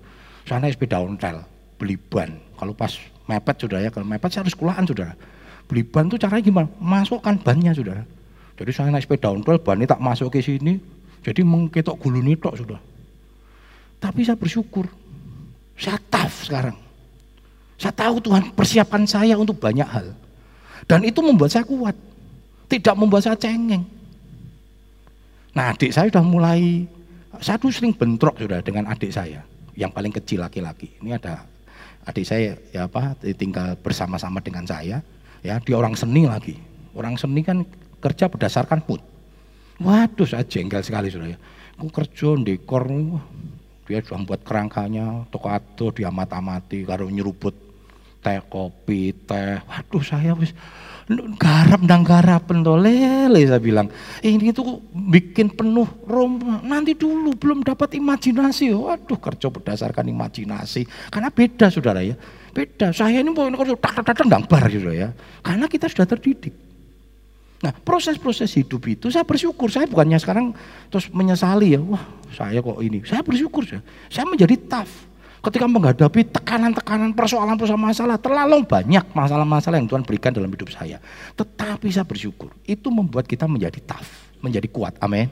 [0.44, 1.40] sana sepeda ontel,
[1.78, 2.34] beli ban.
[2.58, 2.90] Kalau pas
[3.30, 5.14] mepet sudah ya, kalau mepet saya harus kulaan sudah.
[5.70, 6.68] Beli ban tuh caranya gimana?
[6.82, 8.02] Masukkan bannya sudah.
[8.56, 10.80] Jadi saya naik sepeda ontel, ban tak masuk ke sini,
[11.20, 12.80] jadi mengketok gulu tok sudah.
[14.00, 14.88] Tapi saya bersyukur,
[15.76, 16.76] saya tough sekarang.
[17.76, 20.16] Saya tahu Tuhan persiapan saya untuk banyak hal.
[20.88, 21.92] Dan itu membuat saya kuat.
[22.66, 23.84] Tidak membuat saya cengeng.
[25.52, 26.88] Nah adik saya sudah mulai,
[27.40, 29.44] saya tuh sering bentrok sudah dengan adik saya.
[29.76, 30.88] Yang paling kecil laki-laki.
[31.04, 31.44] Ini ada
[32.08, 35.04] adik saya ya apa tinggal bersama-sama dengan saya.
[35.44, 36.56] Ya dia orang seni lagi.
[36.96, 37.60] Orang seni kan
[38.00, 39.00] kerja berdasarkan mood.
[39.76, 41.38] Waduh saya jengkel sekali sudah ya.
[41.76, 42.88] Aku kerja dekor,
[43.84, 47.52] dia sudah membuat kerangkanya, toko atau dia mata-mati, kalau nyeruput
[48.24, 49.60] teh kopi, teh.
[49.62, 50.56] Waduh saya wis
[51.38, 53.86] garap ndang garap lele saya bilang.
[54.24, 58.74] Ini tuh bikin penuh rom nanti dulu belum dapat imajinasi.
[58.74, 60.82] Waduh kerja berdasarkan imajinasi.
[61.12, 62.18] Karena beda saudara ya.
[62.50, 62.90] Beda.
[62.90, 63.46] Saya ini mau
[63.78, 65.14] tak tak tak bar gitu ya.
[65.44, 66.65] Karena kita sudah terdidik.
[67.64, 70.52] Nah proses-proses hidup itu saya bersyukur, saya bukannya sekarang
[70.92, 73.80] terus menyesali ya, wah saya kok ini, saya bersyukur saya,
[74.12, 75.08] saya menjadi tough.
[75.40, 80.98] Ketika menghadapi tekanan-tekanan persoalan-persoalan masalah, terlalu banyak masalah-masalah yang Tuhan berikan dalam hidup saya.
[81.38, 84.10] Tetapi saya bersyukur, itu membuat kita menjadi tough,
[84.42, 85.30] menjadi kuat, amin.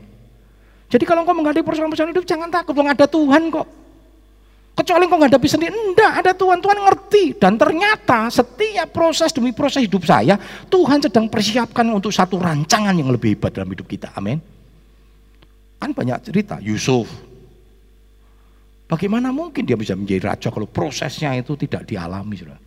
[0.87, 3.67] Jadi kalau engkau menghadapi persoalan-persoalan hidup, jangan takut, ada Tuhan kok.
[4.75, 7.39] Kecuali engkau menghadapi sendiri, enggak ada Tuhan, Tuhan ngerti.
[7.39, 10.35] Dan ternyata setiap proses demi proses hidup saya,
[10.67, 14.11] Tuhan sedang persiapkan untuk satu rancangan yang lebih hebat dalam hidup kita.
[14.19, 14.43] Amin.
[15.79, 17.07] Kan banyak cerita, Yusuf.
[18.91, 22.59] Bagaimana mungkin dia bisa menjadi raja kalau prosesnya itu tidak dialami, saudara.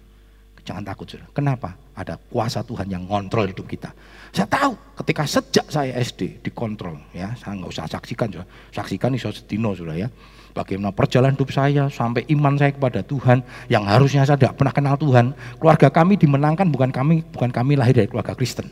[0.64, 1.28] Jangan takut, saudara.
[1.36, 1.76] Kenapa?
[1.92, 3.92] Ada kuasa Tuhan yang ngontrol hidup kita.
[4.32, 8.48] Saya tahu ketika sejak saya SD dikontrol, ya, saya nggak usah saksikan, saudara.
[8.72, 10.10] Saksikan setino, saudara ya
[10.58, 14.98] bagaimana perjalanan hidup saya sampai iman saya kepada Tuhan yang harusnya saya tidak pernah kenal
[14.98, 15.38] Tuhan.
[15.62, 18.66] Keluarga kami dimenangkan bukan kami bukan kami lahir dari keluarga Kristen.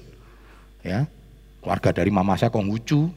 [0.82, 1.06] Ya.
[1.62, 3.13] Keluarga dari mama saya Konghucu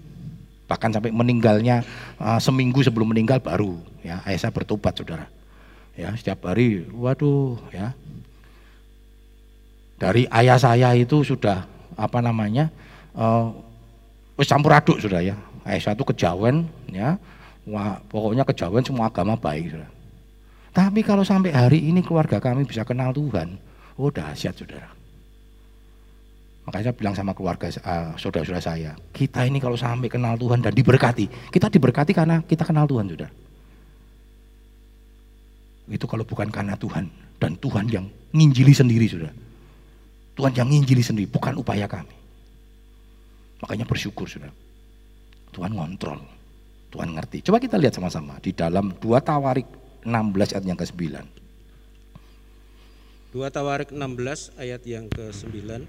[0.68, 1.80] bahkan sampai meninggalnya
[2.20, 5.24] uh, seminggu sebelum meninggal baru ya ayah saya bertobat saudara.
[5.96, 7.96] Ya, setiap hari waduh ya.
[9.98, 11.66] Dari ayah saya itu sudah
[11.98, 12.70] apa namanya?
[13.16, 13.50] Uh,
[14.46, 15.34] campur aduk sudah ya.
[15.66, 17.18] Ayah saya itu kejawen ya
[17.68, 19.76] Wah, pokoknya kejawen semua agama baik.
[19.76, 19.92] Saudara.
[20.72, 23.60] Tapi kalau sampai hari ini keluarga kami bisa kenal Tuhan,
[24.00, 24.88] oh dahsyat saudara.
[26.64, 30.72] Makanya saya bilang sama keluarga uh, saudara-saudara saya, kita ini kalau sampai kenal Tuhan dan
[30.76, 33.32] diberkati, kita diberkati karena kita kenal Tuhan saudara.
[35.88, 37.08] Itu kalau bukan karena Tuhan
[37.40, 38.04] dan Tuhan yang
[38.36, 39.32] nginjili sendiri saudara.
[40.36, 42.14] Tuhan yang nginjili sendiri, bukan upaya kami.
[43.64, 44.54] Makanya bersyukur saudara.
[45.50, 46.37] Tuhan ngontrol.
[46.88, 47.44] Tuhan ngerti.
[47.44, 49.68] Coba kita lihat sama-sama di dalam 2 Tawarik
[50.04, 51.04] 16 ayat yang ke-9.
[53.36, 55.84] 2 Tawarik 16 ayat yang ke-9.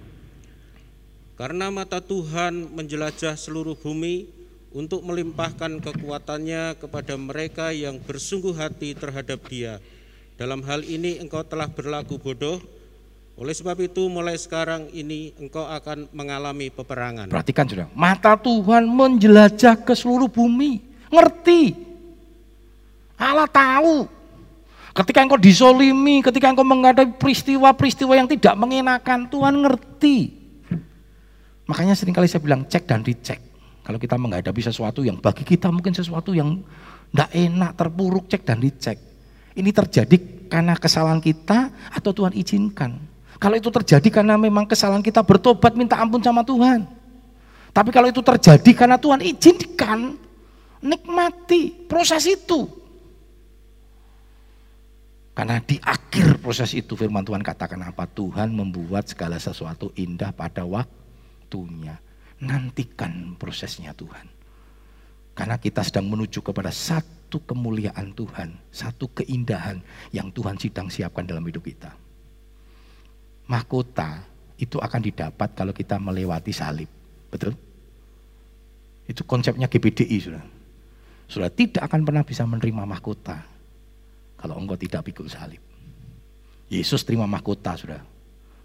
[1.39, 4.27] Karena mata Tuhan menjelajah seluruh bumi
[4.75, 9.79] untuk melimpahkan kekuatannya kepada mereka yang bersungguh hati terhadap dia.
[10.35, 12.59] Dalam hal ini engkau telah berlaku bodoh,
[13.39, 17.31] oleh sebab itu mulai sekarang ini engkau akan mengalami peperangan.
[17.31, 20.88] Perhatikan sudah, mata Tuhan menjelajah ke seluruh bumi.
[21.09, 21.73] Ngerti.
[23.19, 24.07] Allah tahu.
[24.95, 30.17] Ketika engkau disolimi, ketika engkau menghadapi peristiwa-peristiwa yang tidak mengenakan, Tuhan ngerti.
[31.69, 33.37] Makanya sering kali saya bilang cek dan dicek.
[33.85, 36.61] Kalau kita menghadapi sesuatu yang bagi kita mungkin sesuatu yang
[37.13, 38.97] tidak enak, terpuruk, cek dan dicek.
[39.53, 40.17] Ini terjadi
[40.49, 42.97] karena kesalahan kita atau Tuhan izinkan.
[43.39, 46.85] Kalau itu terjadi karena memang kesalahan kita bertobat minta ampun sama Tuhan.
[47.69, 50.17] Tapi kalau itu terjadi karena Tuhan izinkan,
[50.79, 52.79] Nikmati proses itu.
[55.35, 58.03] Karena di akhir proses itu firman Tuhan katakan apa?
[58.11, 61.95] Tuhan membuat segala sesuatu indah pada waktunya.
[62.43, 64.27] Nantikan prosesnya Tuhan.
[65.35, 69.79] Karena kita sedang menuju kepada satu kemuliaan Tuhan, satu keindahan
[70.11, 71.95] yang Tuhan sedang siapkan dalam hidup kita.
[73.47, 74.19] Mahkota
[74.59, 76.91] itu akan didapat kalau kita melewati salib.
[77.31, 77.55] Betul?
[79.07, 80.58] Itu konsepnya GBDI sudah.
[81.29, 83.37] Sudah tidak akan pernah bisa menerima mahkota
[84.33, 85.61] kalau engkau tidak pikul salib.
[86.73, 88.01] Yesus terima mahkota sudah.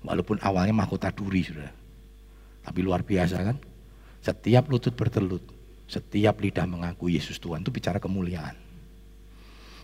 [0.04, 1.68] Walaupun awalnya mahkota duri sudah.
[2.64, 3.56] Tapi luar biasa kan?
[4.24, 5.44] Setiap lutut bertelut,
[5.84, 8.56] setiap lidah mengaku Yesus Tuhan itu bicara kemuliaan.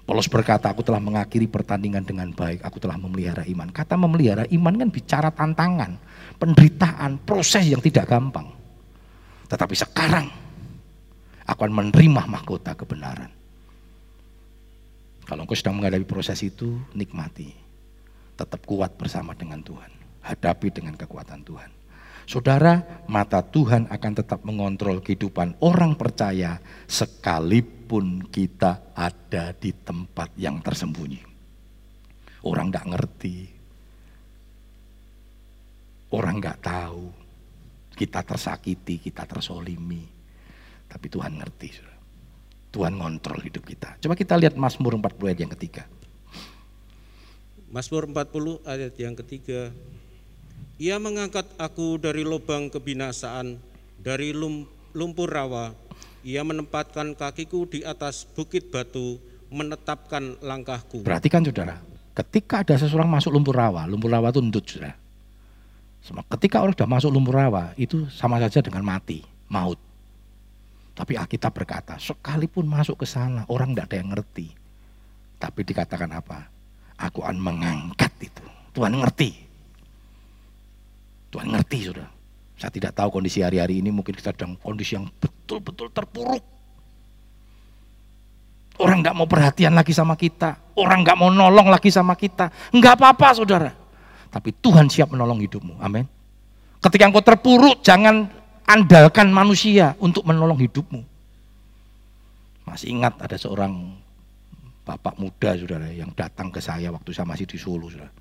[0.09, 3.69] Paulus berkata, aku telah mengakhiri pertandingan dengan baik, aku telah memelihara iman.
[3.69, 6.01] Kata memelihara iman kan bicara tantangan,
[6.40, 8.49] penderitaan, proses yang tidak gampang.
[9.47, 10.27] Tetapi sekarang
[11.50, 13.30] akan menerima mahkota kebenaran.
[15.26, 17.50] Kalau engkau sedang menghadapi proses itu, nikmati.
[18.38, 19.90] Tetap kuat bersama dengan Tuhan.
[20.22, 21.70] Hadapi dengan kekuatan Tuhan.
[22.30, 30.62] Saudara, mata Tuhan akan tetap mengontrol kehidupan orang percaya sekalipun kita ada di tempat yang
[30.62, 31.26] tersembunyi.
[32.46, 33.38] Orang nggak ngerti,
[36.14, 37.10] orang nggak tahu,
[37.98, 40.19] kita tersakiti, kita tersolimi.
[40.90, 41.68] Tapi Tuhan ngerti.
[42.70, 43.98] Tuhan ngontrol hidup kita.
[44.03, 45.83] Coba kita lihat Mazmur 40 ayat yang ketiga.
[47.70, 49.70] Mazmur 40 ayat yang ketiga.
[50.81, 53.59] Ia mengangkat aku dari lubang kebinasaan,
[54.03, 54.35] dari
[54.94, 55.74] lumpur rawa.
[56.26, 59.18] Ia menempatkan kakiku di atas bukit batu,
[59.50, 61.05] menetapkan langkahku.
[61.05, 61.79] Perhatikan saudara,
[62.11, 64.94] Ketika ada seseorang masuk lumpur rawa, lumpur rawa itu ndut sudah.
[66.37, 69.79] Ketika orang sudah masuk lumpur rawa, itu sama saja dengan mati, maut.
[71.00, 74.52] Tapi Alkitab berkata, sekalipun masuk ke sana, orang tidak ada yang ngerti.
[75.40, 76.44] Tapi dikatakan apa?
[77.00, 78.44] Aku akan mengangkat itu.
[78.76, 79.32] Tuhan ngerti.
[81.32, 82.04] Tuhan ngerti sudah.
[82.60, 86.44] Saya tidak tahu kondisi hari-hari ini, mungkin kita sedang kondisi yang betul-betul terpuruk.
[88.76, 90.76] Orang nggak mau perhatian lagi sama kita.
[90.76, 92.52] Orang nggak mau nolong lagi sama kita.
[92.76, 93.72] Nggak apa-apa saudara.
[94.28, 95.80] Tapi Tuhan siap menolong hidupmu.
[95.80, 96.04] Amin.
[96.84, 98.28] Ketika engkau terpuruk, jangan
[98.70, 101.02] andalkan manusia untuk menolong hidupmu.
[102.70, 103.98] Masih ingat ada seorang
[104.87, 108.14] bapak muda saudara yang datang ke saya waktu saya masih di Solo saudara.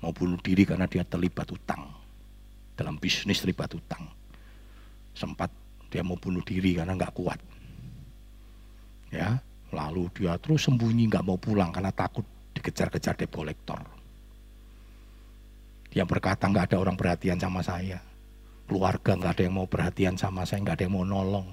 [0.00, 1.92] Mau bunuh diri karena dia terlibat utang.
[2.72, 4.08] Dalam bisnis terlibat utang.
[5.12, 5.52] Sempat
[5.92, 7.40] dia mau bunuh diri karena nggak kuat.
[9.12, 9.40] Ya,
[9.74, 12.22] Lalu dia terus sembunyi nggak mau pulang karena takut
[12.54, 13.80] dikejar-kejar debt collector.
[15.90, 17.98] Dia berkata nggak ada orang perhatian sama saya.
[18.66, 21.46] Keluarga nggak ada yang mau perhatian sama saya, nggak ada yang mau nolong.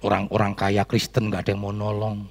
[0.00, 2.24] Orang-orang kaya Kristen nggak ada yang mau nolong.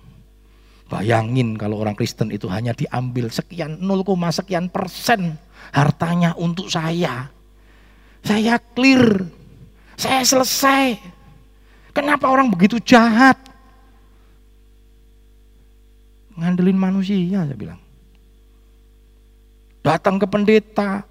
[0.88, 5.36] Bayangin kalau orang Kristen itu hanya diambil sekian 0, sekian persen
[5.76, 7.28] hartanya untuk saya.
[8.24, 9.28] Saya clear,
[10.00, 10.98] saya selesai.
[11.92, 13.36] Kenapa orang begitu jahat?
[16.40, 17.82] Ngandelin manusia, saya bilang.
[19.84, 21.04] Datang ke pendeta,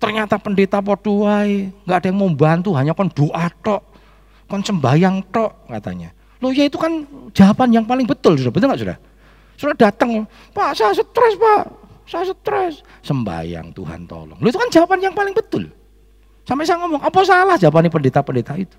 [0.00, 3.84] ternyata pendeta poduai, nggak ada yang mau bantu, hanya kon doa tok,
[4.48, 6.10] kon sembayang tok katanya.
[6.40, 7.04] Loh ya itu kan
[7.36, 8.98] jawaban yang paling betul, sudah betul nggak sudah?
[9.60, 10.24] Sudah datang,
[10.56, 11.62] Pak saya stres Pak,
[12.08, 12.80] saya stres.
[13.04, 14.40] Sembayang Tuhan tolong.
[14.40, 15.68] Loh itu kan jawaban yang paling betul.
[16.48, 18.74] Sampai saya ngomong, apa salah jawaban pendeta-pendeta itu?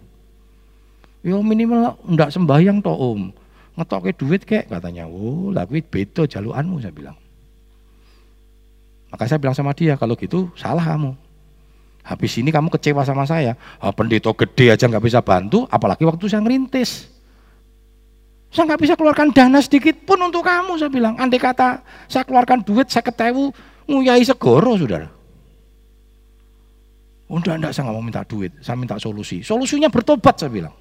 [1.22, 3.30] Yo minimal ndak sembahyang toh om.
[3.78, 5.06] Ngetoke duit kek katanya.
[5.06, 7.16] Oh, lah kuwi beda jaluanmu saya bilang.
[9.12, 11.14] Maka saya bilang sama dia, kalau gitu salah kamu.
[12.02, 13.54] Habis ini kamu kecewa sama saya.
[13.84, 17.12] Oh, pendeta gede aja nggak bisa bantu, apalagi waktu saya ngerintis.
[18.52, 21.20] Saya nggak bisa keluarkan dana sedikit pun untuk kamu, saya bilang.
[21.20, 23.52] Andai kata saya keluarkan duit, saya ketewu,
[23.86, 25.12] nguyai segoro, saudara.
[27.32, 29.40] Udah enggak, saya nggak mau minta duit, saya minta solusi.
[29.44, 30.76] Solusinya bertobat, saya bilang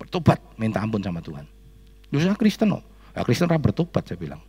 [0.00, 1.44] bertobat, minta ampun sama Tuhan.
[2.08, 2.80] Lu saya Kristen loh.
[3.12, 4.40] Ya, Kristen bertobat saya bilang.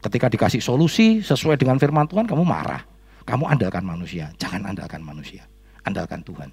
[0.00, 2.80] Ketika dikasih solusi sesuai dengan firman Tuhan, kamu marah.
[3.28, 5.44] Kamu andalkan manusia, jangan andalkan manusia.
[5.84, 6.48] Andalkan Tuhan.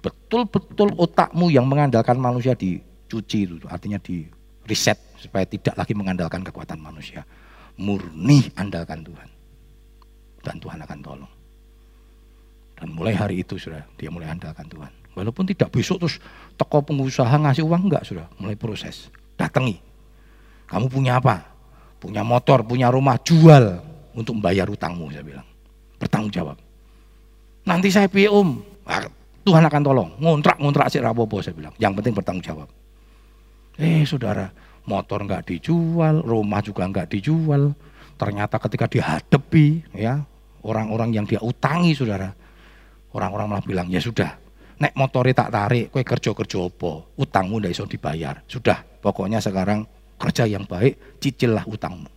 [0.00, 4.28] Betul-betul otakmu yang mengandalkan manusia dicuci itu, artinya di
[4.68, 7.24] reset supaya tidak lagi mengandalkan kekuatan manusia.
[7.80, 9.28] Murni andalkan Tuhan.
[10.40, 11.32] Dan Tuhan akan tolong.
[12.80, 14.88] Dan mulai hari itu sudah dia mulai andalkan Tuhan.
[15.12, 16.16] Walaupun tidak besok terus
[16.56, 19.12] toko pengusaha ngasih uang enggak sudah mulai proses.
[19.36, 19.76] Datangi.
[20.64, 21.44] Kamu punya apa?
[22.00, 23.76] Punya motor, punya rumah, jual
[24.16, 25.46] untuk membayar utangmu saya bilang.
[26.00, 26.56] Bertanggung jawab.
[27.68, 28.56] Nanti saya piye om?
[28.88, 29.04] Nah,
[29.44, 30.10] Tuhan akan tolong.
[30.16, 31.76] Ngontrak-ngontrak si rapopo saya bilang.
[31.76, 32.68] Yang penting bertanggung jawab.
[33.76, 34.48] Eh saudara,
[34.88, 37.76] motor enggak dijual, rumah juga enggak dijual.
[38.16, 40.20] Ternyata ketika dihadapi ya
[40.64, 42.32] orang-orang yang dia utangi saudara,
[43.12, 44.36] orang-orang malah bilang ya sudah
[44.80, 46.92] nek motori tak tarik, kue kerja-kerja apa?
[47.20, 48.40] Utangmu ndak iso dibayar.
[48.48, 49.84] Sudah, pokoknya sekarang
[50.20, 52.12] kerja yang baik, cicillah utangmu.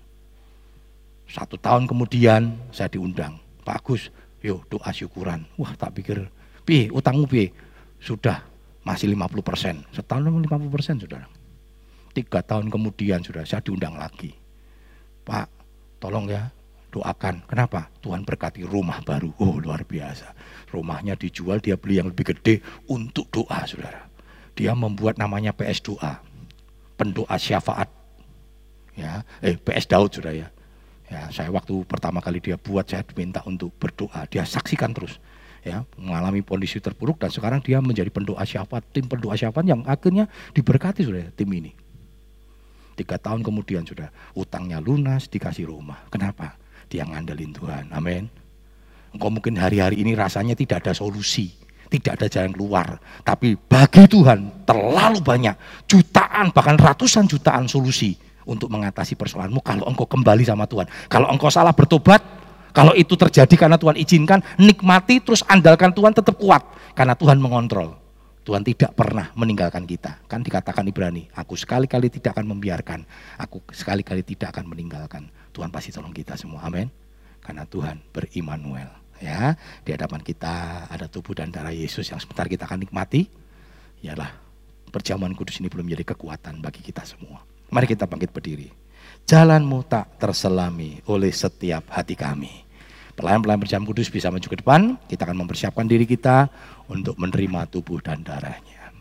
[1.32, 4.12] Satu tahun kemudian saya diundang, Pak Agus,
[4.44, 5.48] yuk doa syukuran.
[5.56, 6.28] Wah tak pikir,
[6.68, 7.48] pi utangmu pi?
[8.04, 8.44] Sudah,
[8.84, 9.76] masih 50 persen.
[9.96, 11.24] Setahun 50 persen sudah.
[12.14, 14.36] Tiga tahun kemudian sudah saya diundang lagi.
[15.24, 15.48] Pak,
[16.04, 16.52] tolong ya,
[16.94, 17.42] doakan.
[17.50, 17.90] Kenapa?
[18.04, 19.34] Tuhan berkati rumah baru.
[19.42, 20.36] Oh luar biasa.
[20.70, 24.06] Rumahnya dijual, dia beli yang lebih gede untuk doa saudara.
[24.54, 26.22] Dia membuat namanya PS doa.
[26.96, 27.90] Pendoa syafaat.
[28.94, 30.48] Ya, eh PS Daud saudara ya.
[31.10, 34.26] Ya, saya waktu pertama kali dia buat saya diminta untuk berdoa.
[34.30, 35.18] Dia saksikan terus
[35.64, 40.28] ya mengalami kondisi terpuruk dan sekarang dia menjadi pendoa syafaat tim pendoa syafaat yang akhirnya
[40.52, 41.72] diberkati sudah tim ini
[43.00, 46.60] tiga tahun kemudian sudah utangnya lunas dikasih rumah kenapa
[46.94, 47.90] dia ngandelin Tuhan.
[47.90, 48.30] Amin.
[49.14, 51.54] Engkau mungkin hari-hari ini rasanya tidak ada solusi,
[51.90, 53.02] tidak ada jalan keluar.
[53.26, 55.56] Tapi bagi Tuhan terlalu banyak,
[56.34, 58.18] jutaan bahkan ratusan jutaan solusi
[58.50, 60.90] untuk mengatasi persoalanmu kalau engkau kembali sama Tuhan.
[61.06, 62.26] Kalau engkau salah bertobat,
[62.74, 66.66] kalau itu terjadi karena Tuhan izinkan, nikmati terus andalkan Tuhan tetap kuat
[66.98, 68.02] karena Tuhan mengontrol.
[68.44, 70.26] Tuhan tidak pernah meninggalkan kita.
[70.26, 73.06] Kan dikatakan Ibrani, aku sekali-kali tidak akan membiarkan,
[73.38, 75.30] aku sekali-kali tidak akan meninggalkan.
[75.54, 76.66] Tuhan pasti tolong kita semua.
[76.66, 76.90] Amin.
[77.46, 78.90] Karena Tuhan berimanuel.
[79.22, 79.56] Ya,
[79.86, 83.32] di hadapan kita ada tubuh dan darah Yesus yang sebentar kita akan nikmati.
[84.04, 84.43] Yalah,
[84.94, 87.42] perjamuan kudus ini belum menjadi kekuatan bagi kita semua.
[87.74, 88.70] Mari kita bangkit berdiri.
[89.26, 92.62] Jalanmu tak terselami oleh setiap hati kami.
[93.18, 94.98] Pelayan-pelayan berjam kudus bisa maju ke depan.
[95.10, 96.50] Kita akan mempersiapkan diri kita
[96.86, 98.94] untuk menerima tubuh dan darahnya.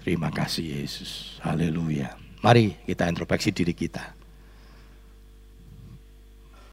[0.00, 1.36] Terima kasih Yesus.
[1.44, 2.16] Haleluya.
[2.40, 4.17] Mari kita introspeksi diri kita.